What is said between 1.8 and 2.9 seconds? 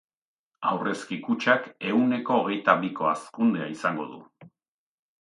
ehuneko hogeita